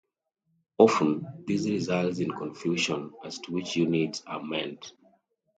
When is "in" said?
2.17-2.31